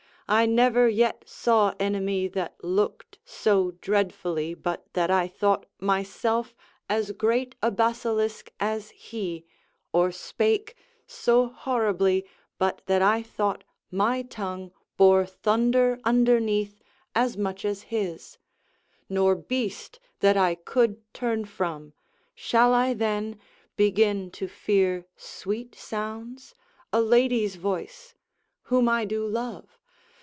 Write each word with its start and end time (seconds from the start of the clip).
I 0.33 0.45
never 0.45 0.87
yet 0.87 1.27
saw 1.27 1.73
enemy 1.77 2.29
that 2.29 2.63
looked 2.63 3.19
So 3.25 3.71
dreadfully, 3.81 4.53
but 4.53 4.85
that 4.93 5.11
I 5.11 5.27
thought 5.27 5.65
myself 5.77 6.55
As 6.89 7.11
great 7.11 7.53
a 7.61 7.69
basilisk 7.69 8.49
as 8.57 8.91
he; 8.91 9.43
or 9.91 10.09
spake 10.13 10.77
So 11.05 11.47
horribly, 11.49 12.25
but 12.57 12.81
that 12.85 13.01
I 13.01 13.21
thought 13.21 13.65
my 13.91 14.21
tongue 14.21 14.71
Bore 14.95 15.25
thunder 15.25 15.99
underneath, 16.05 16.79
as 17.13 17.35
much 17.35 17.65
as 17.65 17.81
his; 17.81 18.37
Nor 19.09 19.35
beast 19.35 19.99
that 20.21 20.37
I 20.37 20.55
could 20.55 21.03
turn 21.13 21.43
from: 21.43 21.91
shall 22.33 22.73
I 22.73 22.93
then 22.93 23.37
Begin 23.75 24.31
to 24.31 24.47
fear 24.47 25.07
sweet 25.17 25.75
sounds? 25.75 26.53
a 26.93 27.01
lady's 27.01 27.57
voice, 27.57 28.13
Whom 28.61 28.87
I 28.87 29.03
do 29.03 29.27
love? 29.27 29.77